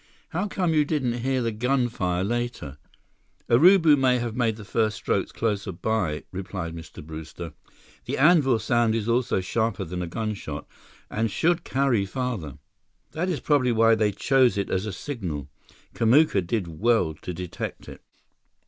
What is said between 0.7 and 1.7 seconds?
you didn't hear the